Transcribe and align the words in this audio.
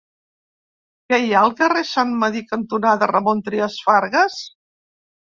Què 1.11 1.17
hi 1.25 1.33
ha 1.33 1.41
al 1.47 1.51
carrer 1.59 1.83
Sant 1.89 2.15
Medir 2.23 2.41
cantonada 2.53 3.09
Ramon 3.11 3.43
Trias 3.49 3.75
Fargas? 3.89 4.39